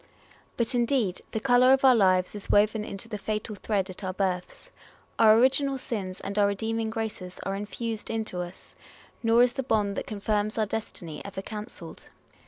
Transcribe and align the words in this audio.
But, 0.57 0.73
indeed, 0.73 1.21
the 1.29 1.39
colour 1.39 1.73
of 1.73 1.85
our 1.85 1.93
lives 1.95 2.33
is 2.33 2.49
woven 2.49 2.83
into 2.83 3.07
the 3.07 3.19
fatal 3.19 3.53
thread 3.53 3.87
at 3.87 4.03
our 4.03 4.13
births: 4.13 4.71
our 5.19 5.37
original 5.37 5.77
sins, 5.77 6.19
and 6.19 6.39
our 6.39 6.47
redeeming 6.47 6.89
graces 6.89 7.39
are 7.43 7.53
infused 7.53 8.09
into 8.09 8.41
us; 8.41 8.73
nor 9.21 9.43
is 9.43 9.53
the 9.53 9.61
bond, 9.61 9.95
that 9.97 10.07
confirms 10.07 10.57
our 10.57 10.65
destiny, 10.65 11.23
ever 11.23 11.43
cancelled. 11.43 12.05